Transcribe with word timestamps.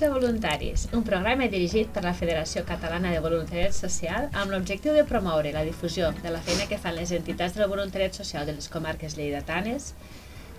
A 0.00 0.08
Voluntaris, 0.08 0.88
un 0.96 1.02
programa 1.04 1.44
dirigit 1.52 1.90
per 1.92 2.00
la 2.00 2.14
Federació 2.16 2.62
Catalana 2.64 3.10
de 3.12 3.18
Voluntariat 3.20 3.74
Social 3.76 4.30
amb 4.32 4.54
l'objectiu 4.54 4.94
de 4.96 5.02
promoure 5.04 5.50
la 5.52 5.64
difusió 5.66 6.06
de 6.22 6.30
la 6.32 6.40
feina 6.40 6.64
que 6.70 6.78
fan 6.80 6.94
les 6.96 7.10
entitats 7.12 7.58
del 7.58 7.68
voluntariat 7.68 8.16
social 8.16 8.46
de 8.48 8.54
les 8.56 8.70
comarques 8.72 9.18
lleidatanes, 9.18 9.90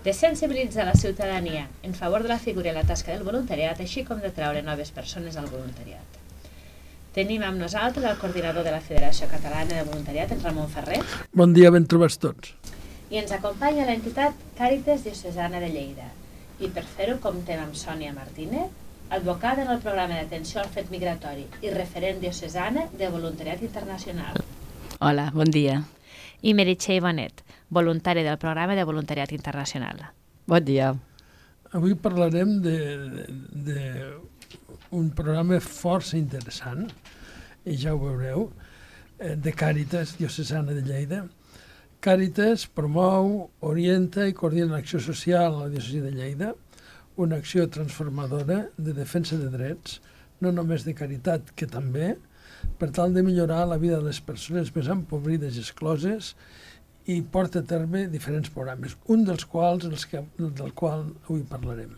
de 0.04 0.12
sensibilitzar 0.14 0.84
la 0.86 0.94
ciutadania 0.94 1.64
en 1.82 1.94
favor 1.98 2.22
de 2.22 2.30
la 2.30 2.38
figura 2.38 2.70
i 2.70 2.74
la 2.76 2.84
tasca 2.86 3.10
del 3.10 3.24
voluntariat, 3.26 3.80
així 3.82 4.04
com 4.06 4.20
de 4.22 4.30
treure 4.30 4.62
noves 4.62 4.94
persones 4.94 5.36
al 5.36 5.50
voluntariat. 5.50 6.20
Tenim 7.16 7.42
amb 7.42 7.58
nosaltres 7.58 8.06
el 8.12 8.20
coordinador 8.22 8.62
de 8.62 8.76
la 8.76 8.84
Federació 8.84 9.26
Catalana 9.32 9.80
de 9.80 9.88
Voluntariat, 9.90 10.30
en 10.30 10.44
Ramon 10.44 10.70
Ferrer. 10.70 11.00
Bon 11.34 11.50
dia, 11.50 11.72
ben 11.74 11.90
trobats 11.90 12.20
tots. 12.22 12.54
I 13.10 13.18
ens 13.24 13.34
acompanya 13.34 13.90
l'entitat 13.90 14.38
Càritas 14.60 15.02
Diocesana 15.02 15.58
de 15.58 15.72
Lleida, 15.74 16.12
i 16.62 16.70
per 16.70 16.86
fer-ho 16.86 17.18
comptem 17.18 17.58
amb 17.58 17.74
Sònia 17.74 18.14
Martínez, 18.14 18.70
advocada 19.12 19.62
en 19.62 19.70
el 19.70 19.80
programa 19.84 20.16
d'atenció 20.16 20.62
al 20.62 20.70
fet 20.72 20.88
migratori 20.90 21.44
i 21.60 21.70
referent 21.70 22.20
diocesana 22.22 22.86
de 22.96 23.10
voluntariat 23.12 23.60
internacional. 23.60 24.38
Hola, 25.04 25.26
bon 25.34 25.52
dia. 25.52 25.82
I 26.40 26.54
Meritxell 26.56 27.02
Bonet, 27.04 27.42
voluntària 27.68 28.24
del 28.24 28.40
programa 28.40 28.74
de 28.78 28.86
voluntariat 28.88 29.34
internacional. 29.36 30.00
Bon 30.48 30.64
dia. 30.64 30.94
Avui 31.76 31.94
parlarem 31.94 32.56
de, 32.64 32.78
de, 33.68 33.84
un 34.96 35.12
programa 35.12 35.60
força 35.60 36.16
interessant, 36.16 36.88
i 37.68 37.76
ja 37.76 37.92
ho 37.92 38.00
veureu, 38.00 38.48
eh, 39.18 39.36
de 39.36 39.52
Càritas 39.52 40.16
Diocesana 40.16 40.72
de 40.72 40.88
Lleida, 40.88 41.22
Càritas 42.02 42.64
promou, 42.66 43.50
orienta 43.60 44.24
i 44.26 44.32
coordina 44.34 44.72
l'acció 44.72 44.98
social 45.04 45.52
a 45.52 45.66
la 45.66 45.70
diòcesi 45.70 46.00
de 46.02 46.16
Lleida, 46.16 46.54
una 47.16 47.36
acció 47.36 47.68
transformadora 47.68 48.68
de 48.76 48.92
defensa 48.92 49.36
de 49.36 49.50
drets, 49.52 50.00
no 50.40 50.52
només 50.52 50.84
de 50.84 50.94
caritat, 50.94 51.52
que 51.54 51.68
també, 51.70 52.16
per 52.78 52.90
tal 52.94 53.14
de 53.14 53.22
millorar 53.22 53.66
la 53.68 53.78
vida 53.78 53.98
de 53.98 54.08
les 54.08 54.20
persones 54.20 54.72
més 54.74 54.88
empobrides 54.90 55.56
i 55.56 55.62
excloses 55.62 56.34
i 57.10 57.20
porta 57.22 57.60
a 57.60 57.66
terme 57.66 58.06
diferents 58.10 58.50
programes, 58.54 58.96
un 59.10 59.24
dels 59.26 59.44
quals 59.44 59.86
els 59.88 60.06
que, 60.06 60.22
del 60.38 60.72
qual 60.78 61.08
avui 61.26 61.42
parlarem. 61.48 61.92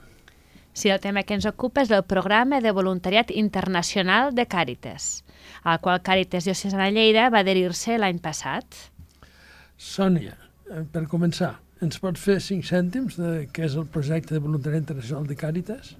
Sí, 0.74 0.88
el 0.90 0.98
tema 0.98 1.22
que 1.22 1.36
ens 1.36 1.46
ocupa 1.46 1.84
és 1.84 1.92
el 1.94 2.02
programa 2.02 2.58
de 2.60 2.72
voluntariat 2.74 3.30
internacional 3.30 4.32
de 4.34 4.42
Càritas, 4.50 5.22
al 5.62 5.78
qual 5.84 6.00
Càritas 6.02 6.48
Diocesana 6.48 6.88
Lleida 6.90 7.28
va 7.30 7.44
adherir-se 7.44 7.94
l'any 8.00 8.18
passat. 8.18 8.66
Sònia, 9.78 10.34
eh, 10.70 10.82
per 10.90 11.04
començar, 11.06 11.52
ens 11.84 12.00
pots 12.00 12.20
fer 12.24 12.38
cinc 12.40 12.64
cèntims 12.68 13.18
de 13.20 13.30
què 13.52 13.66
és 13.68 13.77
el 13.80 13.86
projecte 13.92 14.34
de 14.34 14.42
voluntariat 14.44 14.84
internacional 14.84 15.27
de 15.28 15.36
Càritas? 15.36 15.94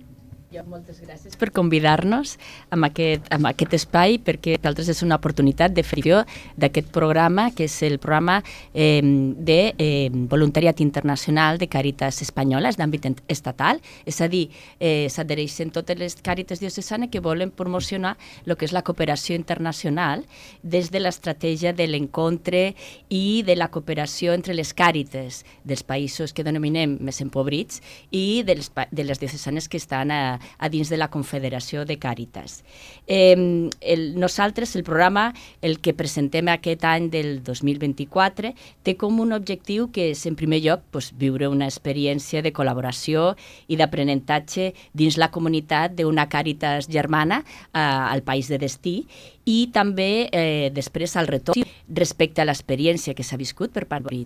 Jo, 0.55 0.62
moltes 0.70 1.00
gràcies. 1.02 1.34
Per 1.34 1.48
convidar-nos 1.50 2.36
a 2.70 2.78
aquest, 2.86 3.27
a 3.34 3.38
aquest 3.50 3.72
espai 3.74 4.20
perquè 4.22 4.55
per 4.62 4.70
altres 4.70 4.91
és 4.92 5.00
una 5.02 5.16
oportunitat 5.19 5.74
de 5.74 5.83
fer 5.83 6.20
d'aquest 6.61 6.91
programa 6.94 7.48
que 7.55 7.66
és 7.66 7.74
el 7.83 7.98
programa 7.98 8.36
eh, 8.72 9.00
de 9.02 9.74
eh, 9.78 10.11
voluntariat 10.12 10.80
internacional 10.84 11.58
de 11.58 11.66
Càritas 11.70 12.20
Espanyoles 12.22 12.78
d'àmbit 12.78 13.22
estatal, 13.30 13.80
és 14.06 14.20
a 14.20 14.28
dir, 14.28 14.48
eh, 14.78 15.08
s'adhereixen 15.11 15.72
totes 15.74 15.98
les 15.98 16.16
Càritas 16.22 16.61
diocesanes 16.61 17.11
que 17.11 17.22
volen 17.24 17.50
promocionar 17.50 18.16
el 18.46 18.56
que 18.56 18.68
és 18.68 18.74
la 18.74 18.83
cooperació 18.83 19.34
internacional 19.34 20.24
des 20.62 20.91
de 20.91 21.00
l'estratègia 21.00 21.72
de 21.72 21.89
l'encontre 21.89 22.74
i 23.08 23.42
de 23.42 23.56
la 23.56 23.70
cooperació 23.74 24.34
entre 24.34 24.55
les 24.55 24.74
Càritas 24.74 25.42
dels 25.64 25.83
països 25.83 26.33
que 26.33 26.46
denominem 26.46 26.98
més 27.00 27.20
empobrits 27.24 27.80
i 28.11 28.44
de 28.46 28.61
les, 28.61 28.70
de 28.91 29.05
les 29.05 29.18
diocesanes 29.18 29.68
que 29.68 29.78
estan 29.80 30.11
a, 30.11 30.39
a 30.58 30.68
dins 30.68 30.90
de 30.90 30.98
la 31.00 31.10
Confederació 31.10 31.84
de 31.84 31.98
Càritas. 31.98 32.62
Eh, 33.06 33.70
el, 33.80 34.05
nosaltres, 34.18 34.77
el 34.77 34.84
programa, 34.84 35.32
el 35.62 35.80
que 35.80 35.94
presentem 35.94 36.48
aquest 36.52 36.84
any 36.88 37.10
del 37.12 37.42
2024, 37.44 38.54
té 38.83 38.96
com 39.00 39.20
un 39.20 39.34
objectiu 39.36 39.90
que 39.92 40.10
és, 40.12 40.24
en 40.27 40.36
primer 40.38 40.62
lloc, 40.64 40.84
pues, 40.94 41.12
viure 41.16 41.48
una 41.48 41.68
experiència 41.68 42.42
de 42.44 42.52
col·laboració 42.54 43.34
i 43.68 43.78
d'aprenentatge 43.80 44.72
dins 44.92 45.18
la 45.20 45.30
comunitat 45.34 45.96
d'una 45.98 46.28
Càritas 46.30 46.88
germana 46.90 47.42
eh, 47.44 47.78
al 47.80 48.22
país 48.22 48.48
de 48.48 48.58
destí 48.58 48.96
i 49.44 49.68
també 49.72 50.28
eh, 50.33 50.70
després 50.74 51.16
al 51.16 51.28
retorn 51.28 51.64
respecte 51.88 52.42
a 52.42 52.48
l'experiència 52.48 53.14
que 53.14 53.24
s'ha 53.27 53.40
viscut 53.40 53.72
per 53.72 53.86
part 53.86 54.08
de 54.08 54.24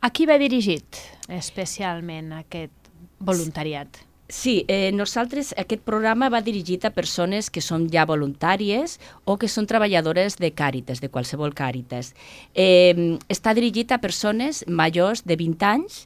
A 0.00 0.10
qui 0.14 0.26
va 0.30 0.38
dirigit 0.38 1.00
especialment 1.28 2.32
aquest 2.32 2.92
voluntariat? 3.18 4.07
Sí, 4.30 4.66
eh, 4.68 4.92
nosaltres, 4.92 5.54
aquest 5.56 5.80
programa 5.88 6.28
va 6.28 6.42
dirigit 6.44 6.82
a 6.84 6.90
persones 6.92 7.46
que 7.48 7.62
són 7.64 7.86
ja 7.88 8.04
voluntàries 8.04 8.98
o 9.24 9.38
que 9.40 9.48
són 9.48 9.64
treballadores 9.64 10.36
de 10.36 10.50
Càritas, 10.52 11.00
de 11.00 11.08
qualsevol 11.08 11.54
Càritas. 11.56 12.12
Eh, 12.52 13.16
està 13.32 13.54
dirigit 13.56 13.88
a 13.88 14.02
persones 14.04 14.66
majors 14.68 15.24
de 15.24 15.38
20 15.40 15.64
anys 15.64 16.02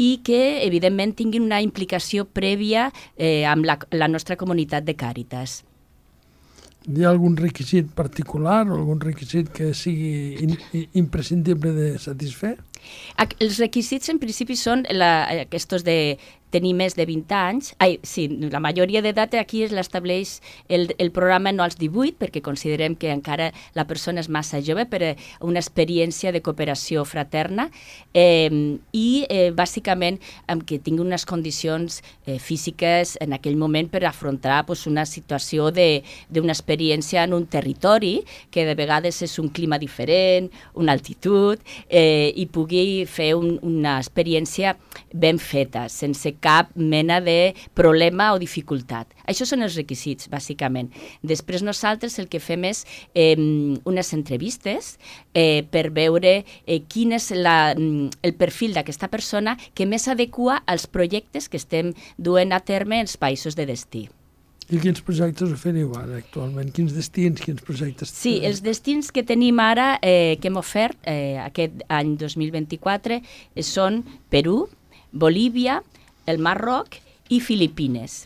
i 0.00 0.22
que, 0.24 0.64
evidentment, 0.64 1.12
tinguin 1.20 1.44
una 1.44 1.60
implicació 1.60 2.24
prèvia 2.24 2.88
eh, 3.18 3.44
amb 3.44 3.68
la, 3.68 3.76
la 3.92 4.08
nostra 4.08 4.40
comunitat 4.40 4.88
de 4.88 4.96
Càritas. 4.96 5.60
Hi 6.88 7.04
ha 7.04 7.10
algun 7.12 7.36
requisit 7.36 7.92
particular 7.92 8.62
o 8.70 8.80
algun 8.80 9.04
requisit 9.04 9.52
que 9.52 9.74
sigui 9.74 10.48
in, 10.48 10.56
imprescindible 10.94 11.76
de 11.76 11.98
satisfer? 12.00 12.56
Els 13.16 13.60
requisits 13.62 14.10
en 14.12 14.20
principi 14.22 14.56
són 14.56 14.84
la, 14.90 15.12
aquests 15.46 15.84
de 15.86 15.98
tenir 16.56 16.72
més 16.78 16.94
de 16.96 17.04
20 17.06 17.34
anys, 17.36 17.72
ai, 17.82 17.98
sí, 18.06 18.26
la 18.52 18.60
majoria 18.62 19.02
d'edat 19.04 19.34
aquí 19.36 19.62
es 19.66 19.72
l'estableix 19.74 20.38
el, 20.72 20.88
el 21.02 21.10
programa 21.14 21.52
no 21.52 21.64
als 21.64 21.76
18, 21.80 22.16
perquè 22.20 22.42
considerem 22.44 22.96
que 22.96 23.10
encara 23.12 23.50
la 23.76 23.86
persona 23.88 24.22
és 24.22 24.30
massa 24.32 24.62
jove 24.64 24.86
per 24.88 25.02
a 25.04 25.12
una 25.44 25.60
experiència 25.60 26.32
de 26.32 26.42
cooperació 26.44 27.04
fraterna. 27.04 27.68
Eh, 28.14 28.48
i 28.96 29.26
eh, 29.28 29.50
bàsicament 29.56 30.20
amb 30.52 30.64
que 30.66 30.78
tingui 30.82 31.04
unes 31.04 31.26
condicions 31.28 32.00
eh, 32.24 32.38
físiques 32.38 33.16
en 33.20 33.34
aquell 33.36 33.58
moment 33.58 33.90
per 33.90 34.04
afrontar 34.06 34.62
pues, 34.68 34.86
una 34.86 35.04
situació 35.06 35.72
d'una 35.74 36.54
experiència 36.54 37.24
en 37.26 37.34
un 37.36 37.46
territori 37.50 38.20
que 38.50 38.64
de 38.66 38.76
vegades 38.78 39.20
és 39.26 39.36
un 39.42 39.50
clima 39.50 39.80
diferent, 39.82 40.48
una 40.74 40.94
altitud, 40.94 41.60
eh, 41.88 42.32
i 42.36 42.46
pugui 42.46 42.75
fer 43.10 43.32
un, 43.38 43.56
una 43.66 43.96
experiència 44.00 44.74
ben 45.12 45.38
feta, 45.42 45.86
sense 45.92 46.34
cap 46.42 46.72
mena 46.74 47.20
de 47.24 47.54
problema 47.74 48.32
o 48.34 48.40
dificultat. 48.42 49.12
Això 49.26 49.46
són 49.48 49.64
els 49.66 49.76
requisits, 49.78 50.30
bàsicament. 50.32 50.90
Després 51.22 51.64
nosaltres 51.66 52.18
el 52.22 52.28
que 52.32 52.40
fem 52.42 52.66
és 52.68 52.84
eh, 53.14 53.36
unes 53.36 54.12
entrevistes 54.16 54.96
eh, 55.34 55.64
per 55.70 55.88
veure 55.94 56.36
eh, 56.42 56.80
quin 56.88 57.16
és 57.16 57.30
la, 57.34 57.72
el 57.76 58.36
perfil 58.38 58.76
d'aquesta 58.76 59.10
persona 59.12 59.56
que 59.74 59.86
més 59.86 60.08
adequa 60.08 60.62
als 60.66 60.86
projectes 60.86 61.48
que 61.48 61.60
estem 61.60 61.94
duent 62.16 62.52
a 62.52 62.60
terme 62.60 63.00
els 63.00 63.18
països 63.20 63.56
de 63.58 63.66
destí. 63.66 64.06
I 64.66 64.80
quins 64.82 65.02
projectes 65.06 65.52
oferiu 65.54 65.92
ara 65.94 66.18
actualment? 66.18 66.72
Quins 66.74 66.94
destins, 66.96 67.42
quins 67.42 67.62
projectes? 67.62 68.10
Sí, 68.10 68.40
els 68.46 68.64
destins 68.66 69.12
que 69.14 69.22
tenim 69.22 69.60
ara, 69.62 69.92
eh, 70.02 70.38
que 70.42 70.50
hem 70.50 70.58
ofert 70.58 70.98
eh, 71.06 71.38
aquest 71.44 71.84
any 71.86 72.16
2024, 72.18 73.20
eh, 73.20 73.62
són 73.62 74.02
Perú, 74.32 74.64
Bolívia, 75.12 75.82
el 76.26 76.42
Marroc 76.42 76.98
i 77.30 77.38
Filipines 77.38 78.24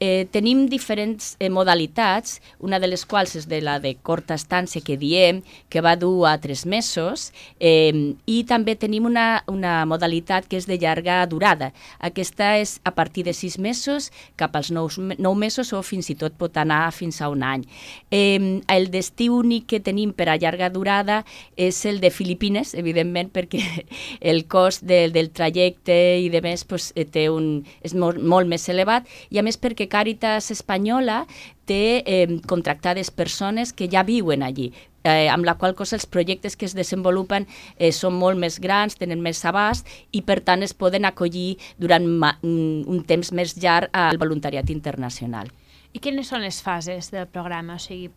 eh, 0.00 0.26
tenim 0.30 0.66
diferents 0.68 1.34
eh, 1.38 1.50
modalitats, 1.50 2.40
una 2.58 2.78
de 2.80 2.88
les 2.88 3.04
quals 3.06 3.34
és 3.38 3.48
de 3.48 3.60
la 3.64 3.78
de 3.80 3.94
corta 4.02 4.36
estància 4.38 4.82
que 4.84 4.96
diem, 5.00 5.42
que 5.70 5.82
va 5.84 5.94
dur 5.96 6.26
a 6.28 6.36
tres 6.42 6.64
mesos, 6.66 7.30
eh, 7.60 8.14
i 8.26 8.42
també 8.48 8.74
tenim 8.76 9.06
una, 9.06 9.44
una 9.50 9.84
modalitat 9.86 10.48
que 10.48 10.58
és 10.58 10.66
de 10.66 10.78
llarga 10.80 11.22
durada. 11.30 11.72
Aquesta 11.98 12.54
és 12.58 12.78
a 12.84 12.94
partir 12.94 13.24
de 13.24 13.34
sis 13.36 13.58
mesos 13.58 14.10
cap 14.36 14.56
als 14.56 14.70
nou, 14.74 14.90
nou 15.18 15.34
mesos 15.38 15.72
o 15.72 15.82
fins 15.82 16.10
i 16.10 16.18
tot 16.18 16.34
pot 16.38 16.56
anar 16.60 16.92
fins 16.92 17.20
a 17.22 17.30
un 17.32 17.42
any. 17.46 17.64
Eh, 18.10 18.60
el 18.68 18.90
destí 18.92 19.30
únic 19.32 19.68
que 19.70 19.80
tenim 19.80 20.12
per 20.12 20.28
a 20.28 20.38
llarga 20.40 20.70
durada 20.70 21.22
és 21.56 21.78
el 21.86 22.00
de 22.02 22.10
Filipines, 22.10 22.74
evidentment, 22.74 23.30
perquè 23.34 23.62
el 24.32 24.44
cost 24.50 24.84
del, 24.84 25.14
del 25.14 25.30
trajecte 25.30 25.96
i 26.20 26.28
de 26.32 26.42
més 26.44 26.64
pues, 26.68 26.90
eh, 26.96 27.06
té 27.06 27.28
un, 27.32 27.64
és 27.84 27.94
molt, 27.94 28.20
molt 28.20 28.50
més 28.50 28.68
elevat, 28.68 29.08
i 29.30 29.40
a 29.40 29.44
més 29.46 29.58
perquè 29.60 29.83
que 29.84 29.92
Càritas 29.92 30.50
Espanyola 30.50 31.24
té 31.68 32.02
eh, 32.06 32.40
contractades 32.48 33.10
persones 33.10 33.72
que 33.72 33.88
ja 33.92 34.04
viuen 34.04 34.42
allí, 34.42 34.72
eh, 35.04 35.28
amb 35.28 35.44
la 35.44 35.56
qual 35.60 35.74
cosa 35.76 35.96
els 35.96 36.06
projectes 36.06 36.56
que 36.56 36.66
es 36.66 36.74
desenvolupen 36.76 37.46
eh, 37.76 37.92
són 37.92 38.16
molt 38.16 38.40
més 38.40 38.58
grans, 38.60 38.96
tenen 38.96 39.22
més 39.22 39.44
abast 39.44 39.88
i 40.12 40.22
per 40.24 40.40
tant 40.40 40.64
es 40.64 40.74
poden 40.74 41.04
acollir 41.04 41.58
durant 41.78 42.06
un 42.44 43.04
temps 43.06 43.32
més 43.32 43.56
llarg 43.60 43.92
al 43.92 44.20
voluntariat 44.20 44.70
internacional. 44.72 45.52
I 45.94 46.00
quines 46.02 46.28
són 46.28 46.42
les 46.42 46.60
fases 46.62 47.12
del 47.12 47.28
programa? 47.30 47.76
O 47.76 47.82
sigui, 47.82 48.10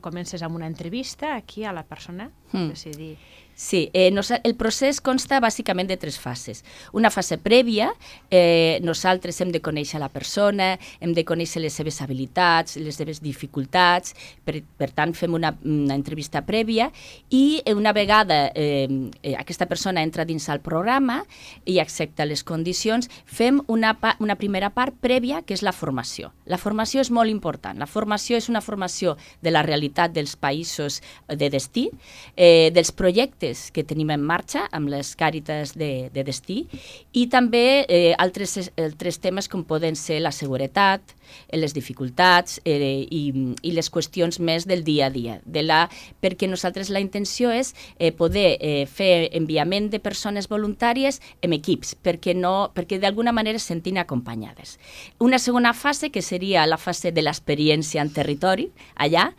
comences 0.00 0.42
amb 0.42 0.56
una 0.56 0.68
entrevista 0.68 1.34
aquí 1.34 1.64
a 1.64 1.72
la 1.72 1.84
persona, 1.84 2.30
mm. 2.52 2.68
decidir 2.70 3.16
Sí, 3.54 3.90
eh, 3.92 4.10
nos, 4.10 4.32
el 4.32 4.56
procés 4.58 4.98
consta 5.00 5.38
bàsicament 5.38 5.86
de 5.86 5.96
tres 5.96 6.16
fases. 6.18 6.64
Una 6.92 7.10
fase 7.14 7.38
prèvia, 7.38 7.92
eh, 8.30 8.80
nosaltres 8.82 9.38
hem 9.40 9.52
de 9.54 9.60
conèixer 9.62 10.00
la 10.02 10.08
persona, 10.10 10.72
hem 11.00 11.12
de 11.14 11.22
conèixer 11.24 11.62
les 11.62 11.72
seves 11.72 12.00
habilitats, 12.02 12.74
les 12.76 12.98
seves 12.98 13.22
dificultats, 13.22 14.16
per, 14.44 14.58
per 14.76 14.90
tant 14.90 15.14
fem 15.14 15.34
una, 15.38 15.52
una 15.62 15.94
entrevista 15.94 16.42
prèvia 16.42 16.90
i 17.30 17.62
una 17.70 17.92
vegada 17.92 18.50
eh, 18.54 18.88
eh, 19.22 19.36
aquesta 19.38 19.66
persona 19.70 20.02
entra 20.02 20.26
dins 20.26 20.48
el 20.50 20.58
programa 20.58 21.22
i 21.64 21.78
accepta 21.78 22.26
les 22.26 22.42
condicions, 22.42 23.06
fem 23.24 23.62
una, 23.68 23.94
una 24.18 24.34
primera 24.34 24.72
part 24.74 24.98
prèvia 24.98 25.44
que 25.46 25.54
és 25.54 25.62
la 25.62 25.72
formació. 25.72 26.32
La 26.50 26.58
formació 26.58 27.06
és 27.06 27.12
molt 27.14 27.30
important. 27.30 27.78
La 27.78 27.86
formació 27.86 28.36
és 28.36 28.50
una 28.50 28.64
formació 28.64 29.14
de 29.42 29.54
la 29.54 29.62
realitat 29.62 30.10
dels 30.10 30.34
països 30.34 31.00
de 31.28 31.50
destí, 31.54 31.88
eh, 32.34 32.72
dels 32.74 32.90
projectes 32.90 33.43
projectes 33.44 33.70
que 33.72 33.84
tenim 33.84 34.10
en 34.10 34.22
marxa 34.22 34.68
amb 34.72 34.88
les 34.88 35.14
càritas 35.16 35.74
de, 35.76 36.10
de 36.12 36.24
destí 36.24 36.64
i 37.12 37.26
també 37.28 37.84
eh, 37.88 38.14
altres, 38.18 38.70
altres 38.76 39.18
temes 39.20 39.48
com 39.48 39.64
poden 39.64 39.96
ser 39.96 40.20
la 40.20 40.32
seguretat, 40.32 41.02
eh, 41.48 41.58
les 41.58 41.74
dificultats 41.74 42.60
eh, 42.64 43.04
i, 43.04 43.54
i 43.62 43.72
les 43.72 43.90
qüestions 43.90 44.40
més 44.40 44.66
del 44.66 44.84
dia 44.84 45.06
a 45.06 45.10
dia. 45.10 45.40
De 45.44 45.62
la, 45.62 45.88
perquè 46.20 46.48
nosaltres 46.48 46.90
la 46.90 47.00
intenció 47.00 47.50
és 47.52 47.74
eh, 47.98 48.12
poder 48.12 48.56
eh, 48.60 48.86
fer 48.86 49.30
enviament 49.32 49.90
de 49.90 50.00
persones 50.00 50.48
voluntàries 50.48 51.20
en 51.42 51.52
equips, 51.52 51.94
perquè, 52.02 52.34
no, 52.34 52.70
perquè 52.74 52.98
d'alguna 53.00 53.32
manera 53.32 53.58
es 53.58 53.68
sentin 53.68 53.98
acompanyades. 53.98 54.78
Una 55.18 55.38
segona 55.38 55.74
fase, 55.74 56.10
que 56.10 56.22
seria 56.22 56.66
la 56.66 56.78
fase 56.78 57.12
de 57.12 57.22
l'experiència 57.22 58.02
en 58.02 58.12
territori, 58.12 58.70
allà, 58.96 59.30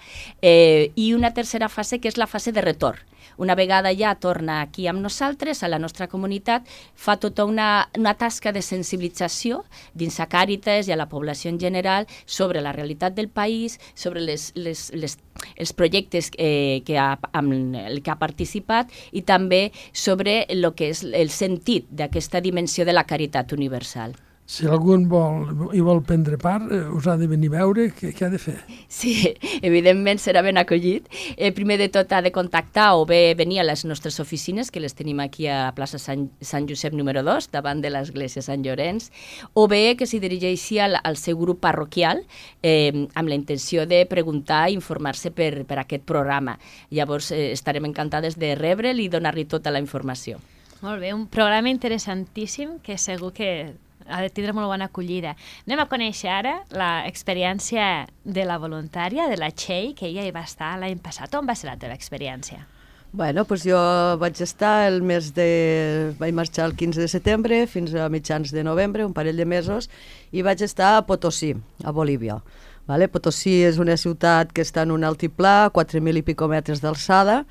eh, 0.42 0.92
i 0.96 1.14
una 1.14 1.34
tercera 1.34 1.70
fase, 1.70 2.00
que 2.00 2.10
és 2.12 2.18
la 2.18 2.28
fase 2.28 2.52
de 2.52 2.62
retorn, 2.62 3.02
una 3.38 3.56
vegada 3.56 3.94
ja 3.96 4.16
torna 4.16 4.62
aquí 4.62 4.88
amb 4.88 5.02
nosaltres, 5.04 5.64
a 5.64 5.70
la 5.72 5.80
nostra 5.80 6.08
comunitat, 6.08 6.68
fa 6.96 7.18
tota 7.18 7.46
una, 7.46 7.90
una 7.98 8.16
tasca 8.18 8.52
de 8.56 8.62
sensibilització 8.62 9.64
dins 9.94 10.20
a 10.20 10.28
Càritas 10.32 10.88
i 10.88 10.94
a 10.96 11.00
la 11.00 11.10
població 11.10 11.52
en 11.52 11.60
general 11.60 12.08
sobre 12.26 12.62
la 12.62 12.74
realitat 12.74 13.16
del 13.16 13.30
país, 13.30 13.80
sobre 13.94 14.22
les, 14.22 14.52
les, 14.56 14.92
les, 14.94 15.18
els 15.56 15.74
projectes 15.74 16.32
eh, 16.38 16.82
que 16.86 17.00
ha, 17.00 17.16
amb 17.34 17.76
el 17.86 18.02
que 18.02 18.12
ha 18.12 18.20
participat 18.20 18.92
i 19.12 19.26
també 19.26 19.72
sobre 19.94 20.44
el 20.50 20.72
que 20.76 20.92
és 20.94 21.04
el 21.06 21.34
sentit 21.34 21.90
d'aquesta 21.92 22.42
dimensió 22.42 22.86
de 22.86 22.96
la 22.96 23.06
caritat 23.06 23.54
universal 23.54 24.16
si 24.46 24.68
algú 24.70 24.94
vol, 25.10 25.72
hi 25.74 25.82
vol 25.82 26.04
prendre 26.06 26.38
part, 26.38 26.70
eh, 26.70 26.84
us 26.94 27.08
ha 27.10 27.16
de 27.18 27.26
venir 27.26 27.50
a 27.50 27.56
veure, 27.58 27.88
què, 27.98 28.12
què 28.14 28.28
ha 28.28 28.30
de 28.30 28.38
fer? 28.38 28.54
Sí, 28.88 29.34
evidentment 29.66 30.20
serà 30.22 30.44
ben 30.46 30.60
acollit. 30.62 31.08
Eh, 31.36 31.50
primer 31.52 31.80
de 31.82 31.88
tot 31.90 32.12
ha 32.14 32.22
de 32.22 32.30
contactar 32.32 32.92
o 32.94 33.08
bé 33.10 33.34
venir 33.34 33.64
a 33.64 33.66
les 33.66 33.82
nostres 33.90 34.20
oficines, 34.22 34.70
que 34.70 34.84
les 34.84 34.94
tenim 34.94 35.24
aquí 35.24 35.48
a 35.50 35.72
plaça 35.74 35.98
Sant, 35.98 36.28
Sant 36.46 36.70
Josep 36.70 36.94
número 36.94 37.24
2, 37.26 37.50
davant 37.56 37.82
de 37.82 37.90
l'església 37.90 38.44
Sant 38.46 38.62
Llorenç, 38.62 39.10
o 39.58 39.66
bé 39.68 39.96
que 39.98 40.06
s'hi 40.06 40.22
dirigeixi 40.22 40.78
al, 40.78 41.00
al 41.02 41.18
seu 41.18 41.40
grup 41.42 41.64
parroquial 41.66 42.22
eh, 42.62 43.08
amb 43.16 43.32
la 43.32 43.40
intenció 43.40 43.88
de 43.90 44.04
preguntar 44.06 44.68
i 44.70 44.78
informar-se 44.78 45.32
per, 45.34 45.66
per 45.66 45.80
aquest 45.82 46.06
programa. 46.06 46.60
Llavors 46.94 47.32
eh, 47.34 47.50
estarem 47.56 47.90
encantades 47.90 48.38
de 48.38 48.54
rebre'l 48.54 49.02
i 49.02 49.10
donar-li 49.10 49.48
tota 49.50 49.74
la 49.74 49.82
informació. 49.82 50.38
Molt 50.86 51.02
bé, 51.02 51.16
un 51.18 51.26
programa 51.34 51.72
interessantíssim 51.74 52.78
que 52.86 53.00
segur 53.02 53.32
que 53.34 53.50
ha 54.08 54.22
de 54.22 54.30
tindre 54.30 54.54
molt 54.54 54.70
bona 54.70 54.90
acollida. 54.90 55.36
Anem 55.66 55.82
a 55.84 55.90
conèixer 55.90 56.30
ara 56.32 56.56
l'experiència 56.70 58.06
de 58.24 58.46
la 58.46 58.60
voluntària, 58.62 59.30
de 59.32 59.40
la 59.42 59.52
Txell, 59.52 59.94
que 59.98 60.10
ella 60.10 60.26
hi 60.26 60.34
va 60.36 60.46
estar 60.46 60.76
l'any 60.80 61.02
passat. 61.02 61.34
On 61.36 61.48
va 61.48 61.58
ser 61.58 61.70
la 61.72 61.78
teva 61.82 61.98
experiència? 61.98 62.66
Bueno, 63.16 63.46
doncs 63.48 63.64
jo 63.64 63.80
vaig 64.20 64.42
estar 64.44 64.90
el 64.90 65.00
mes 65.02 65.30
de... 65.38 66.12
vaig 66.20 66.34
marxar 66.36 66.66
el 66.68 66.76
15 66.76 67.00
de 67.00 67.08
setembre 67.08 67.62
fins 67.72 67.94
a 67.96 68.10
mitjans 68.12 68.52
de 68.52 68.64
novembre, 68.68 69.06
un 69.08 69.14
parell 69.16 69.40
de 69.40 69.46
mesos, 69.48 69.88
i 70.36 70.44
vaig 70.44 70.60
estar 70.66 70.98
a 70.98 71.06
Potosí, 71.08 71.54
a 71.84 71.94
Bolívia. 71.96 72.42
Vale? 72.90 73.08
Potosí 73.08 73.62
és 73.64 73.80
una 73.80 73.96
ciutat 73.98 74.52
que 74.52 74.66
està 74.66 74.84
en 74.84 74.92
un 74.92 75.08
altiplà, 75.08 75.72
4.000 75.72 76.20
i 76.20 76.26
pico 76.28 76.50
metres 76.52 76.84
d'alçada, 76.84 77.46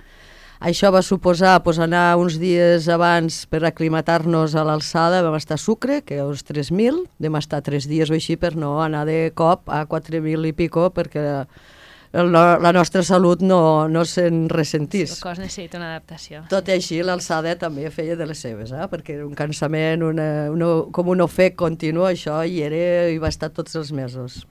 això 0.64 0.90
va 0.94 1.02
suposar 1.04 1.58
pues, 1.62 1.78
anar 1.78 2.16
uns 2.16 2.38
dies 2.40 2.88
abans 2.88 3.42
per 3.52 3.60
aclimatar-nos 3.68 4.56
a 4.56 4.64
l'alçada, 4.64 5.20
vam 5.24 5.36
estar 5.36 5.58
a 5.58 5.60
Sucre, 5.60 6.00
que 6.06 6.22
és 6.22 6.44
3.000, 6.48 7.04
vam 7.20 7.38
estar 7.40 7.60
tres 7.66 7.88
dies 7.90 8.10
o 8.10 8.16
així 8.16 8.38
per 8.40 8.54
no 8.56 8.78
anar 8.82 9.04
de 9.04 9.28
cop 9.36 9.68
a 9.68 9.84
4.000 9.90 10.48
i 10.48 10.54
pico, 10.56 10.88
perquè 10.96 11.44
la 12.14 12.72
nostra 12.72 13.02
salut 13.02 13.42
no, 13.42 13.88
no 13.90 14.04
se'n 14.06 14.46
ressentís. 14.48 15.16
El 15.18 15.22
cos 15.26 15.42
necessita 15.42 15.80
una 15.80 15.90
adaptació. 15.96 16.44
Tot 16.48 16.70
i 16.70 16.76
així, 16.78 17.00
l'alçada 17.02 17.56
també 17.58 17.90
feia 17.90 18.16
de 18.16 18.28
les 18.30 18.38
seves, 18.38 18.70
eh? 18.70 18.86
perquè 18.90 19.18
era 19.18 19.26
un 19.26 19.34
cansament, 19.34 20.06
una, 20.06 20.28
una, 20.54 20.72
com 20.94 21.10
un 21.10 21.24
ofec 21.26 21.58
continu, 21.58 22.06
això 22.06 22.40
hi 22.46 22.62
era 22.62 23.10
i 23.10 23.18
va 23.18 23.32
estar 23.34 23.50
tots 23.50 23.74
els 23.76 23.90
mesos. 23.92 24.44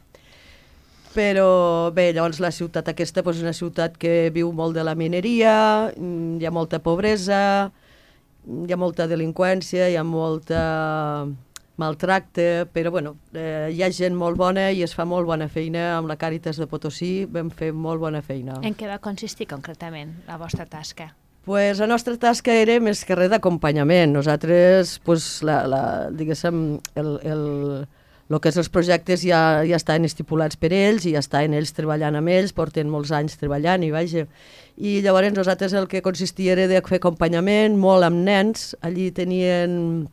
Però 1.13 1.91
bé, 1.93 2.09
llavors 2.13 2.39
la 2.41 2.49
ciutat 2.51 2.89
aquesta 2.89 3.21
doncs, 3.21 3.37
és 3.37 3.45
una 3.45 3.53
ciutat 3.53 3.97
que 4.01 4.31
viu 4.33 4.51
molt 4.51 4.73
de 4.73 4.83
la 4.83 4.95
mineria, 4.97 5.91
mm, 5.93 6.41
hi 6.41 6.45
ha 6.45 6.51
molta 6.51 6.79
pobresa, 6.81 7.71
hi 8.43 8.73
ha 8.73 8.77
molta 8.77 9.07
delinqüència, 9.07 9.89
hi 9.89 9.95
ha 9.95 10.03
molta 10.03 11.27
maltracte, 11.77 12.67
però 12.73 12.91
bueno, 12.91 13.15
eh, 13.33 13.69
hi 13.73 13.81
ha 13.83 13.89
gent 13.91 14.15
molt 14.15 14.37
bona 14.37 14.69
i 14.71 14.83
es 14.83 14.93
fa 14.93 15.05
molt 15.05 15.25
bona 15.25 15.47
feina 15.49 15.97
amb 15.97 16.09
la 16.09 16.17
Càritas 16.17 16.57
de 16.57 16.67
Potosí, 16.69 17.25
vam 17.25 17.49
fer 17.49 17.71
molt 17.73 18.01
bona 18.01 18.21
feina. 18.21 18.59
En 18.61 18.75
què 18.77 18.89
va 18.89 18.99
consistir 19.01 19.47
concretament 19.49 20.13
la 20.27 20.37
vostra 20.37 20.65
tasca? 20.65 21.13
Pues 21.45 21.79
la 21.79 21.87
nostra 21.87 22.15
tasca 22.15 22.53
era 22.55 22.77
més 22.79 23.03
que 23.03 23.17
res 23.19 23.29
d'acompanyament. 23.29 24.13
Nosaltres, 24.15 24.99
pues, 25.03 25.41
la, 25.43 25.63
la, 25.67 25.81
diguéssim, 26.15 26.79
el, 26.95 27.09
el, 27.27 27.43
el 28.31 28.39
que 28.39 28.49
és 28.49 28.57
els 28.57 28.69
projectes 28.71 29.23
ja, 29.27 29.61
ja 29.67 29.77
estan 29.77 30.07
estipulats 30.07 30.57
per 30.59 30.71
ells 30.73 31.05
i 31.05 31.13
ja 31.15 31.21
estan 31.23 31.53
ells 31.57 31.73
treballant 31.75 32.15
amb 32.19 32.31
ells, 32.31 32.55
porten 32.55 32.89
molts 32.89 33.11
anys 33.15 33.37
treballant 33.41 33.83
i 33.83 33.91
vaja. 33.93 34.25
I 34.77 35.01
llavors 35.05 35.35
nosaltres 35.35 35.75
el 35.77 35.89
que 35.91 36.01
consistia 36.05 36.55
era 36.55 36.69
de 36.71 36.81
fer 36.87 37.01
acompanyament 37.01 37.77
molt 37.79 38.07
amb 38.07 38.23
nens, 38.25 38.71
allí 38.81 39.11
tenien, 39.11 40.07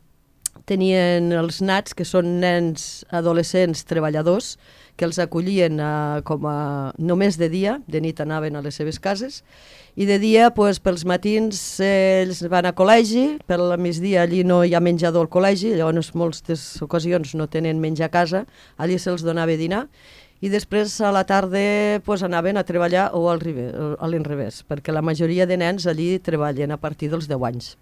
tenien 0.71 1.33
els 1.35 1.59
nats, 1.59 1.95
que 1.97 2.07
són 2.07 2.39
nens 2.39 3.03
adolescents 3.11 3.83
treballadors, 3.89 4.55
que 4.95 5.07
els 5.07 5.19
acollien 5.19 5.79
a, 5.81 6.21
com 6.27 6.45
a, 6.47 6.93
només 7.01 7.37
de 7.41 7.49
dia, 7.51 7.77
de 7.91 8.01
nit 8.03 8.19
anaven 8.21 8.55
a 8.55 8.63
les 8.63 8.77
seves 8.79 8.99
cases, 9.01 9.41
i 9.99 10.07
de 10.07 10.17
dia, 10.21 10.51
pues, 10.55 10.79
pels 10.79 11.03
matins, 11.09 11.59
eh, 11.83 12.21
ells 12.23 12.43
van 12.51 12.69
a 12.69 12.73
col·legi, 12.77 13.41
per 13.47 13.59
la 13.59 13.79
migdia 13.81 14.23
allí 14.23 14.45
no 14.47 14.61
hi 14.63 14.75
ha 14.75 14.83
menjador 14.83 15.27
al 15.27 15.31
col·legi, 15.33 15.73
llavors 15.75 16.13
moltes 16.15 16.65
ocasions 16.85 17.35
no 17.35 17.49
tenen 17.51 17.81
menjar 17.83 18.07
a 18.07 18.15
casa, 18.15 18.45
allí 18.77 18.99
se'ls 18.99 19.25
donava 19.27 19.57
dinar, 19.59 19.87
i 20.41 20.49
després 20.49 20.95
a 21.03 21.11
la 21.13 21.25
tarda 21.27 21.99
pues, 22.05 22.23
anaven 22.23 22.57
a 22.57 22.65
treballar 22.65 23.11
o 23.13 23.27
al 23.29 23.43
a 23.43 24.07
l'inrevés, 24.09 24.63
perquè 24.65 24.95
la 24.95 25.03
majoria 25.05 25.45
de 25.45 25.57
nens 25.57 25.85
allí 25.85 26.17
treballen 26.19 26.71
a 26.71 26.79
partir 26.81 27.11
dels 27.11 27.27
10 27.27 27.49
anys. 27.51 27.75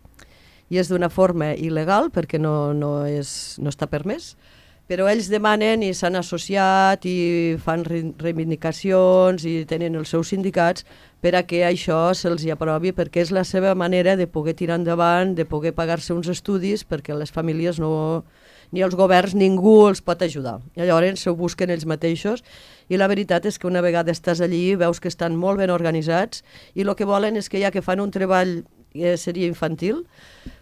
I 0.70 0.78
és 0.78 0.90
d'una 0.90 1.10
forma 1.10 1.54
il·legal, 1.58 2.12
perquè 2.14 2.40
no, 2.42 2.74
no, 2.78 2.94
és, 3.10 3.58
no 3.62 3.74
està 3.74 3.90
permès, 3.90 4.36
però 4.90 5.06
ells 5.06 5.28
demanen 5.30 5.84
i 5.86 5.92
s'han 5.94 6.18
associat 6.18 7.04
i 7.06 7.58
fan 7.62 7.84
reivindicacions 7.86 9.46
i 9.46 9.54
tenen 9.70 10.00
els 10.00 10.10
seus 10.10 10.32
sindicats 10.34 10.86
per 11.22 11.36
a 11.38 11.44
que 11.46 11.62
això 11.68 12.00
se'ls 12.18 12.48
aprovi 12.50 12.90
perquè 12.98 13.22
és 13.22 13.30
la 13.36 13.44
seva 13.46 13.76
manera 13.78 14.16
de 14.18 14.26
poder 14.26 14.56
tirar 14.58 14.80
endavant, 14.80 15.36
de 15.38 15.46
poder 15.46 15.76
pagar-se 15.78 16.16
uns 16.16 16.32
estudis 16.34 16.82
perquè 16.90 17.14
les 17.14 17.30
famílies 17.30 17.78
no, 17.78 18.24
ni 18.74 18.82
els 18.82 18.98
governs, 18.98 19.36
ningú 19.38 19.76
els 19.92 20.02
pot 20.02 20.26
ajudar. 20.26 20.58
I 20.74 20.82
llavors 20.82 21.22
s'ho 21.22 21.36
busquen 21.38 21.70
ells 21.70 21.86
mateixos 21.86 22.42
i 22.90 22.98
la 22.98 23.12
veritat 23.12 23.46
és 23.46 23.62
que 23.62 23.70
una 23.70 23.86
vegada 23.86 24.10
estàs 24.10 24.42
allí 24.42 24.74
veus 24.74 24.98
que 24.98 25.14
estan 25.14 25.38
molt 25.38 25.62
ben 25.62 25.70
organitzats 25.70 26.42
i 26.74 26.82
el 26.82 26.96
que 26.98 27.06
volen 27.06 27.38
és 27.38 27.46
que 27.46 27.62
ja 27.62 27.70
que 27.70 27.86
fan 27.86 28.02
un 28.02 28.10
treball 28.10 28.64
que 28.90 29.18
seria 29.22 29.46
infantil, 29.46 30.02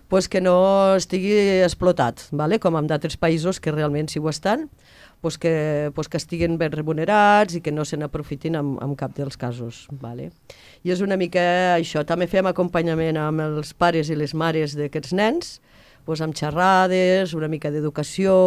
pues 0.08 0.30
que 0.30 0.40
no 0.42 0.96
estigui 0.96 1.64
explotat, 1.66 2.30
vale? 2.32 2.62
com 2.64 2.78
en 2.80 2.88
d'altres 2.88 3.18
països 3.20 3.60
que 3.60 3.74
realment 3.76 4.08
sí 4.08 4.22
ho 4.24 4.30
estan, 4.32 4.70
pues 5.22 5.38
que, 5.38 5.92
pues 5.96 6.08
que 6.08 6.18
estiguin 6.18 6.58
ben 6.62 6.72
remunerats 6.72 7.58
i 7.58 7.62
que 7.62 7.74
no 7.74 7.84
se 7.86 7.98
n'aprofitin 7.98 8.56
en, 8.56 8.76
en 8.84 8.96
cap 8.96 9.16
dels 9.18 9.38
casos. 9.38 9.86
Vale? 9.92 10.30
I 10.86 10.94
és 10.94 11.02
una 11.04 11.18
mica 11.18 11.76
això. 11.76 12.06
També 12.08 12.30
fem 12.32 12.48
acompanyament 12.48 13.18
amb 13.20 13.44
els 13.44 13.74
pares 13.74 14.12
i 14.14 14.16
les 14.16 14.36
mares 14.38 14.78
d'aquests 14.78 15.18
nens, 15.18 15.58
pues 16.08 16.24
amb 16.24 16.38
xerrades, 16.38 17.34
una 17.36 17.52
mica 17.52 17.74
d'educació 17.74 18.38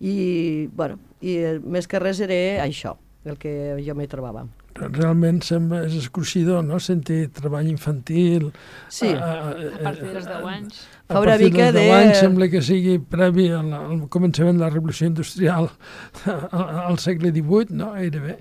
i, 0.00 0.68
bueno, 0.76 1.00
i 1.24 1.38
més 1.64 1.88
que 1.88 2.02
res 2.02 2.20
era 2.20 2.66
això, 2.66 2.98
el 3.24 3.40
que 3.40 3.78
jo 3.80 3.96
m'hi 3.96 4.10
trobava 4.10 4.44
realment 4.80 5.40
sembla, 5.46 5.82
és 5.88 5.94
excrucidor, 5.98 6.62
no?, 6.66 6.78
sentir 6.82 7.26
treball 7.34 7.66
infantil... 7.70 8.50
Sí. 8.92 9.08
A, 9.12 9.16
a, 9.24 9.48
a, 9.50 9.70
a 9.80 9.82
partir 9.88 10.12
dels 10.12 10.28
10 10.28 10.46
anys. 10.52 10.80
a 11.08 11.20
una 11.20 11.32
partir 11.32 11.48
mica 11.50 11.66
dels 11.70 11.74
de- 11.74 11.84
10 11.86 11.96
anys 11.96 12.20
sembla 12.24 12.48
que 12.52 12.62
sigui 12.66 12.96
previ 12.98 13.48
al, 13.54 13.72
al 13.76 14.00
començament 14.12 14.58
de 14.58 14.64
la 14.64 14.70
revolució 14.72 15.06
industrial 15.10 15.68
al, 16.26 16.72
al 16.92 16.98
segle 17.02 17.30
XVIII, 17.34 17.76
no? 17.78 17.92
Gairebé. 17.96 18.38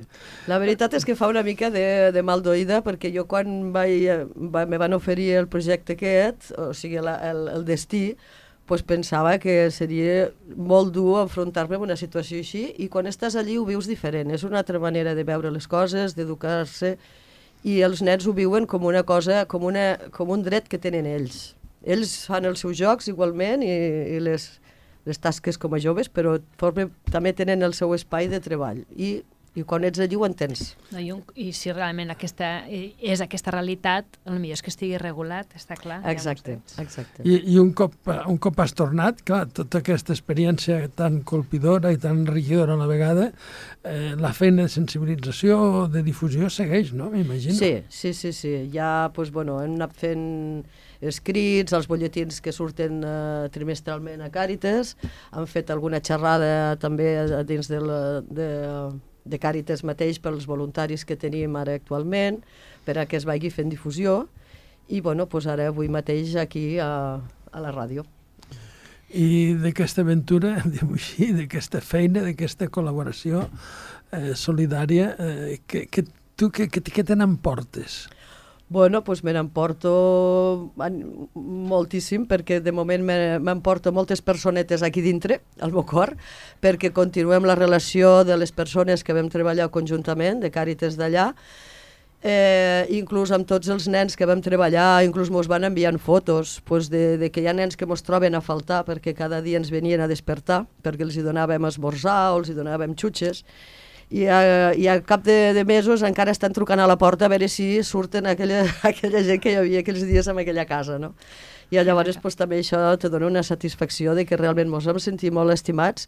La 0.51 0.59
veritat 0.61 0.93
és 0.97 1.05
que 1.05 1.15
fa 1.19 1.29
una 1.31 1.43
mica 1.45 1.69
de, 1.73 1.85
de 2.15 2.23
mal 2.25 2.41
d'oïda 2.45 2.81
perquè 2.85 3.11
jo 3.15 3.27
quan 3.29 3.71
vaig, 3.75 4.27
va, 4.53 4.65
me 4.65 4.79
van 4.81 4.97
oferir 4.97 5.31
el 5.41 5.47
projecte 5.51 5.93
aquest, 5.97 6.51
o 6.57 6.71
sigui, 6.73 6.99
la, 7.05 7.17
el, 7.31 7.47
el 7.59 7.65
destí, 7.67 8.09
pues 8.65 8.81
pensava 8.81 9.35
que 9.37 9.69
seria 9.71 10.31
molt 10.57 10.93
dur 10.95 11.19
enfrontar-me 11.21 11.77
amb 11.77 11.85
una 11.85 11.97
situació 11.99 12.41
així 12.41 12.63
i 12.81 12.87
quan 12.89 13.05
estàs 13.05 13.37
allí 13.37 13.59
ho 13.61 13.65
vius 13.67 13.85
diferent. 13.89 14.31
És 14.33 14.43
una 14.43 14.59
altra 14.63 14.81
manera 14.81 15.13
de 15.15 15.25
veure 15.27 15.51
les 15.53 15.67
coses, 15.69 16.15
d'educar-se 16.17 16.95
i 17.65 17.79
els 17.85 18.01
nens 18.05 18.25
ho 18.25 18.33
viuen 18.33 18.65
com 18.69 18.85
una 18.85 19.03
cosa, 19.05 19.43
com, 19.49 19.63
una, 19.69 19.95
com 20.13 20.33
un 20.33 20.43
dret 20.45 20.69
que 20.69 20.81
tenen 20.81 21.05
ells. 21.09 21.53
Ells 21.85 22.17
fan 22.25 22.49
els 22.49 22.65
seus 22.65 22.77
jocs 22.77 23.09
igualment 23.11 23.61
i, 23.65 23.73
i 24.17 24.19
les, 24.21 24.49
les 25.05 25.21
tasques 25.21 25.61
com 25.61 25.77
a 25.77 25.81
joves, 25.81 26.09
però 26.09 26.39
també 26.57 27.33
tenen 27.37 27.61
el 27.65 27.77
seu 27.77 27.93
espai 27.93 28.29
de 28.31 28.41
treball 28.41 28.81
i, 28.97 29.19
i 29.55 29.63
quan 29.63 29.85
ets 29.87 30.01
allí 30.03 30.17
ho 30.19 30.25
entens. 30.27 30.73
No, 30.91 30.99
i, 30.99 31.09
un, 31.13 31.21
I 31.39 31.51
si 31.55 31.71
realment 31.71 32.11
aquesta, 32.11 32.49
és 32.67 33.21
aquesta 33.23 33.53
realitat, 33.55 34.19
el 34.27 34.39
millor 34.41 34.59
és 34.59 34.63
que 34.65 34.71
estigui 34.73 34.99
regulat, 34.99 35.53
està 35.55 35.77
clar. 35.79 36.01
Exacte, 36.11 36.57
drets. 36.57 36.75
exacte. 36.83 37.23
I, 37.23 37.37
i 37.53 37.59
un, 37.61 37.71
cop, 37.77 37.95
un 38.27 38.39
cop 38.43 38.59
has 38.59 38.75
tornat, 38.75 39.23
clar, 39.27 39.45
tota 39.55 39.79
aquesta 39.79 40.11
experiència 40.15 40.81
tan 40.95 41.21
colpidora 41.27 41.93
i 41.95 41.99
tan 42.01 42.25
enriquidora 42.25 42.75
a 42.75 42.81
la 42.81 42.89
vegada, 42.91 43.29
eh, 43.87 44.11
la 44.19 44.33
feina 44.35 44.65
de 44.65 44.73
sensibilització, 44.75 45.87
de 45.91 46.03
difusió 46.03 46.51
segueix, 46.51 46.91
no? 46.97 47.09
M'imagino. 47.15 47.55
Sí, 47.55 47.77
sí, 47.87 48.13
sí, 48.13 48.33
sí. 48.35 48.55
Ja, 48.75 49.07
doncs, 49.15 49.31
bueno, 49.31 49.61
hem 49.63 49.79
anat 49.79 49.95
fent 49.95 50.27
escrits, 51.05 51.71
els 51.75 51.87
bolletins 51.87 52.43
que 52.43 52.51
surten 52.55 53.01
eh, 53.07 53.47
trimestralment 53.55 54.23
a 54.25 54.31
Càritas, 54.35 54.97
han 55.31 55.47
fet 55.47 55.71
alguna 55.71 56.03
xerrada 56.03 56.75
també 56.81 57.11
dins 57.47 57.71
de, 57.71 57.79
la, 57.79 57.99
de, 58.27 58.49
de 59.25 59.39
Càritas 59.41 59.83
mateix 59.83 60.19
pels 60.21 60.45
voluntaris 60.47 61.05
que 61.05 61.17
tenim 61.17 61.55
ara 61.57 61.75
actualment, 61.75 62.41
per 62.85 62.99
a 63.01 63.05
que 63.09 63.17
es 63.17 63.25
vagi 63.25 63.49
fent 63.49 63.71
difusió, 63.73 64.25
i 64.87 65.01
bueno, 65.01 65.25
doncs 65.25 65.47
ara 65.49 65.69
avui 65.71 65.89
mateix 65.89 66.35
aquí 66.37 66.77
a, 66.79 67.17
a 67.51 67.63
la 67.63 67.73
ràdio. 67.73 68.05
I 69.15 69.55
d'aquesta 69.61 70.03
aventura, 70.05 70.59
diguem 70.65 70.93
així, 70.97 71.31
d'aquesta 71.33 71.81
feina, 71.81 72.23
d'aquesta 72.25 72.69
col·laboració 72.73 73.47
eh, 74.11 74.33
solidària, 74.37 75.13
eh, 75.17 75.59
que, 75.67 75.85
que, 75.89 76.05
tu 76.35 76.51
què 76.51 76.69
te 77.03 77.15
n'emportes? 77.15 78.05
Bueno, 78.67 79.03
doncs 79.05 79.21
me 79.23 79.29
n'emporto 79.35 79.91
moltíssim 81.35 82.23
perquè 82.25 82.57
de 82.65 82.71
moment 82.73 83.03
me- 83.05 83.37
m'emporto 83.37 83.91
moltes 83.93 84.23
personetes 84.25 84.81
aquí 84.81 85.03
dintre, 85.05 85.41
al 85.61 85.71
meu 85.71 85.85
cor, 85.85 86.15
perquè 86.65 86.89
continuem 86.91 87.45
la 87.45 87.53
relació 87.55 88.23
de 88.25 88.35
les 88.41 88.51
persones 88.51 89.03
que 89.05 89.13
vam 89.13 89.29
treballar 89.29 89.69
conjuntament, 89.69 90.41
de 90.41 90.49
Càritas 90.49 90.97
d'allà, 90.97 91.27
eh, 92.23 92.87
inclús 92.89 93.29
amb 93.31 93.45
tots 93.45 93.69
els 93.69 93.85
nens 93.87 94.17
que 94.17 94.25
vam 94.25 94.41
treballar, 94.41 95.03
inclús 95.05 95.29
mos 95.29 95.45
van 95.47 95.63
enviant 95.69 95.99
fotos 96.01 96.59
pues, 96.65 96.89
de, 96.89 97.19
de 97.21 97.29
que 97.29 97.41
hi 97.45 97.47
ha 97.47 97.53
nens 97.53 97.77
que 97.77 97.85
mos 97.85 98.01
troben 98.01 98.33
a 98.33 98.41
faltar 98.41 98.81
perquè 98.89 99.13
cada 99.13 99.43
dia 99.45 99.61
ens 99.61 99.69
venien 99.69 100.01
a 100.01 100.07
despertar, 100.09 100.65
perquè 100.81 101.05
els 101.05 101.13
hi 101.15 101.21
donàvem 101.21 101.69
esmorzar 101.69 102.33
o 102.33 102.39
els 102.41 102.49
hi 102.49 102.57
donàvem 102.57 102.97
xutxes, 102.97 103.45
i, 104.09 104.25
a, 104.27 104.73
i 104.77 104.87
al 104.87 105.01
cap 105.03 105.23
de, 105.25 105.53
de 105.55 105.65
mesos 105.65 106.03
encara 106.05 106.33
estan 106.35 106.53
trucant 106.53 106.79
a 106.79 106.87
la 106.87 106.97
porta 107.01 107.25
a 107.25 107.31
veure 107.31 107.49
si 107.49 107.81
surten 107.83 108.27
aquella, 108.29 108.63
aquella 108.89 109.23
gent 109.25 109.41
que 109.41 109.53
hi 109.53 109.59
havia 109.61 109.81
aquells 109.81 110.05
dies 110.05 110.29
en 110.29 110.39
aquella 110.41 110.67
casa, 110.69 110.99
no? 111.01 111.15
I 111.73 111.81
llavors 111.81 112.19
pues, 112.21 112.35
també 112.37 112.59
això 112.61 112.77
te 113.01 113.09
dona 113.09 113.25
una 113.25 113.41
satisfacció 113.43 114.13
de 114.13 114.27
que 114.29 114.37
realment 114.37 114.69
ens 114.69 114.85
vam 114.85 114.99
sentir 115.01 115.31
molt 115.33 115.49
estimats, 115.51 116.05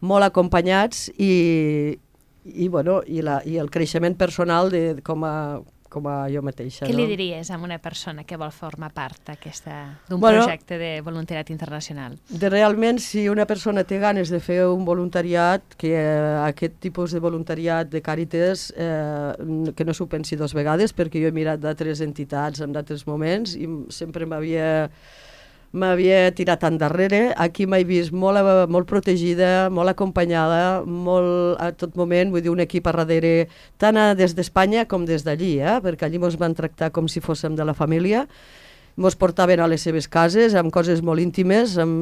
molt 0.00 0.22
acompanyats 0.22 1.08
i, 1.18 1.98
i, 2.44 2.68
bueno, 2.68 3.00
i, 3.06 3.18
la, 3.26 3.40
i 3.44 3.58
el 3.58 3.70
creixement 3.74 4.14
personal 4.14 4.70
de, 4.70 5.00
com, 5.02 5.26
a, 5.26 5.58
com 5.90 6.06
a 6.08 6.28
jo 6.30 6.40
mateixa. 6.46 6.86
Què 6.86 6.94
no? 6.94 7.02
li 7.02 7.08
diries 7.10 7.50
a 7.50 7.58
una 7.58 7.76
persona 7.82 8.24
que 8.24 8.38
vol 8.40 8.52
formar 8.54 8.92
part 8.94 9.34
d'un 10.08 10.20
Bueno, 10.20 10.44
projecte 10.44 10.78
de 10.78 11.00
voluntariat 11.02 11.50
internacional? 11.50 12.16
de 12.28 12.48
realment 12.48 12.98
si 13.02 13.28
una 13.28 13.44
persona 13.46 13.84
té 13.84 13.98
ganes 13.98 14.30
de 14.30 14.40
fer 14.40 14.64
un 14.66 14.84
voluntariat, 14.84 15.62
que 15.76 15.92
eh, 15.98 16.38
aquest 16.46 16.78
tipus 16.80 17.12
de 17.12 17.20
voluntariat 17.20 17.90
de 17.90 18.00
Càritas, 18.00 18.70
eh, 18.76 19.72
que 19.76 19.84
no 19.84 19.92
s'ho 19.92 20.06
pensi 20.06 20.36
dos 20.36 20.54
vegades, 20.54 20.94
perquè 20.94 21.20
jo 21.20 21.28
he 21.28 21.34
mirat 21.34 21.60
d'altres 21.60 22.00
entitats 22.00 22.60
en 22.60 22.72
d'altres 22.72 23.06
moments 23.06 23.56
i 23.58 23.66
sempre 23.90 24.26
m'havia 24.26 24.88
m'havia 25.72 26.30
tirat 26.34 26.64
endarrere. 26.66 27.34
Aquí 27.38 27.66
m'he 27.66 27.82
vist 27.86 28.12
molt, 28.12 28.38
eh, 28.38 28.66
molt 28.66 28.88
protegida, 28.90 29.70
molt 29.70 29.90
acompanyada, 29.90 30.82
molt 30.84 31.60
a 31.60 31.70
tot 31.72 31.94
moment, 31.96 32.30
vull 32.30 32.42
dir, 32.42 32.50
un 32.50 32.60
equip 32.60 32.86
a 32.86 32.92
darrere, 32.92 33.48
tant 33.78 33.96
a, 33.96 34.14
des 34.14 34.34
d'Espanya 34.34 34.86
com 34.86 35.04
des 35.06 35.22
d'allí, 35.22 35.58
eh? 35.60 35.78
perquè 35.80 36.06
allí 36.06 36.18
ens 36.18 36.38
van 36.38 36.54
tractar 36.54 36.90
com 36.90 37.08
si 37.08 37.20
fóssim 37.20 37.54
de 37.56 37.64
la 37.64 37.74
família, 37.74 38.26
mos 38.96 39.14
portaven 39.16 39.60
a 39.60 39.68
les 39.70 39.80
seves 39.80 40.08
cases 40.08 40.54
amb 40.58 40.72
coses 40.74 41.00
molt 41.00 41.22
íntimes, 41.22 41.78
amb 41.78 41.94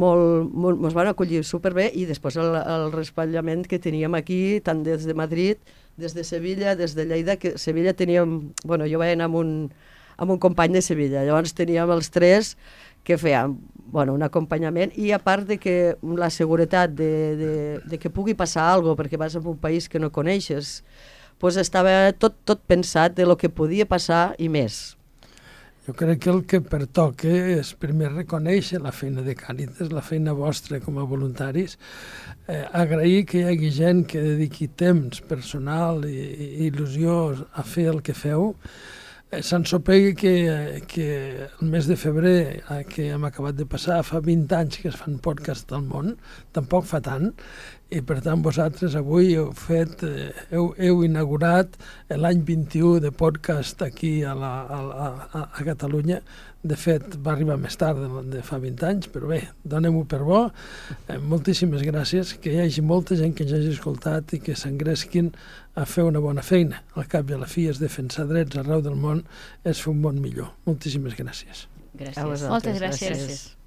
molt, 0.00 0.52
molt, 0.54 0.78
mos 0.80 0.94
van 0.94 1.10
acollir 1.10 1.42
superbé 1.44 1.90
i 1.92 2.06
després 2.06 2.38
el, 2.40 2.54
el 2.54 2.92
respatllament 2.92 3.66
que 3.68 3.78
teníem 3.82 4.14
aquí, 4.14 4.60
tant 4.64 4.82
des 4.86 5.04
de 5.04 5.14
Madrid, 5.14 5.58
des 5.98 6.14
de 6.14 6.24
Sevilla, 6.24 6.76
des 6.76 6.94
de 6.94 7.04
Lleida, 7.04 7.36
que 7.36 7.58
Sevilla 7.58 7.92
teníem, 7.92 8.52
bueno, 8.64 8.86
jo 8.86 9.02
vaig 9.02 9.12
anar 9.12 9.28
amb 9.28 9.36
un, 9.42 9.52
amb 10.16 10.30
un 10.30 10.38
company 10.38 10.72
de 10.78 10.82
Sevilla, 10.82 11.26
llavors 11.26 11.52
teníem 11.58 11.90
els 11.90 12.08
tres 12.14 12.56
que 13.04 13.18
feien 13.18 13.58
bueno, 13.92 14.14
un 14.16 14.22
acompanyament 14.24 14.94
i 14.96 15.10
a 15.12 15.20
part 15.20 15.44
de 15.46 15.58
que 15.60 15.74
la 16.02 16.30
seguretat 16.32 16.94
de, 16.96 17.12
de, 17.36 17.52
de 17.84 17.98
que 18.00 18.10
pugui 18.10 18.32
passar 18.34 18.70
alguna 18.70 18.96
perquè 18.96 19.20
vas 19.20 19.36
a 19.36 19.42
un 19.44 19.58
país 19.60 19.88
que 19.88 20.00
no 20.00 20.10
coneixes, 20.10 20.80
pues 21.38 21.58
estava 21.60 22.12
tot, 22.16 22.40
tot 22.48 22.64
pensat 22.64 23.14
de 23.18 23.28
lo 23.28 23.36
que 23.36 23.52
podia 23.52 23.84
passar 23.84 24.32
i 24.38 24.48
més. 24.48 24.96
Jo 25.82 25.92
crec 25.98 26.20
que 26.22 26.30
el 26.30 26.44
que 26.46 26.60
pertoca 26.62 27.28
és 27.58 27.72
primer 27.74 28.12
reconèixer 28.12 28.78
la 28.78 28.92
feina 28.94 29.24
de 29.26 29.34
Càritas, 29.34 29.90
la 29.90 30.04
feina 30.06 30.30
vostra 30.38 30.78
com 30.80 31.00
a 31.02 31.06
voluntaris, 31.10 31.74
eh, 32.46 32.62
agrair 32.70 33.24
que 33.26 33.42
hi 33.42 33.48
hagi 33.50 33.70
gent 33.74 34.04
que 34.06 34.22
dediqui 34.22 34.68
temps 34.70 35.20
personal 35.26 36.04
i, 36.06 36.14
i 36.14 36.68
il·lusió 36.70 37.16
a 37.58 37.66
fer 37.66 37.88
el 37.90 37.98
que 38.06 38.14
feu, 38.14 38.52
S'ensopegui 39.32 40.12
que, 40.12 40.82
que 40.84 41.04
el 41.46 41.68
mes 41.72 41.86
de 41.88 41.94
febrer, 41.96 42.60
eh, 42.68 42.82
que 42.84 43.06
hem 43.14 43.22
acabat 43.24 43.56
de 43.56 43.64
passar, 43.64 44.02
fa 44.04 44.18
20 44.20 44.52
anys 44.58 44.82
que 44.82 44.90
es 44.90 44.98
fan 45.00 45.14
podcast 45.24 45.72
al 45.72 45.86
món, 45.86 46.18
tampoc 46.52 46.84
fa 46.90 47.00
tant, 47.00 47.30
i 47.92 48.00
per 48.06 48.20
tant 48.24 48.40
vosaltres 48.44 48.94
avui 48.96 49.34
heu 49.36 49.50
fet, 49.56 50.02
eh, 50.06 50.30
heu, 50.54 50.70
heu 50.80 51.02
inaugurat 51.04 51.74
l'any 52.08 52.40
21 52.48 53.02
de 53.04 53.10
podcast 53.12 53.82
aquí 53.84 54.22
a, 54.24 54.32
la, 54.38 54.52
a, 54.64 54.80
a, 55.02 55.42
a 55.44 55.66
Catalunya. 55.66 56.22
De 56.62 56.76
fet, 56.78 57.16
va 57.18 57.32
arribar 57.34 57.56
més 57.58 57.74
tard 57.76 57.98
de, 57.98 58.22
de 58.36 58.42
fa 58.46 58.60
20 58.62 58.86
anys, 58.86 59.08
però 59.12 59.28
bé, 59.32 59.40
donem-ho 59.66 60.04
per 60.08 60.22
bo. 60.24 60.44
Eh, 61.08 61.18
moltíssimes 61.18 61.82
gràcies, 61.84 62.36
que 62.40 62.54
hi 62.54 62.60
hagi 62.62 62.84
molta 62.86 63.18
gent 63.18 63.34
que 63.36 63.44
ens 63.44 63.56
hagi 63.58 63.72
escoltat 63.74 64.36
i 64.38 64.40
que 64.44 64.54
s'engresquin 64.56 65.32
a 65.74 65.86
fer 65.88 66.06
una 66.06 66.22
bona 66.22 66.44
feina. 66.46 66.84
Al 66.94 67.10
cap 67.10 67.28
i 67.28 67.36
a 67.36 67.40
la 67.42 67.50
fi 67.50 67.66
és 67.72 67.82
defensar 67.82 68.28
drets 68.30 68.60
arreu 68.62 68.84
del 68.84 68.96
món, 68.98 69.24
és 69.66 69.82
fer 69.82 69.90
un 69.92 70.04
món 70.04 70.22
millor. 70.22 70.54
Moltíssimes 70.70 71.18
gràcies. 71.18 71.66
Gràcies. 71.98 72.46
Moltes 72.48 72.78
gràcies. 72.78 73.10
gràcies. 73.10 73.61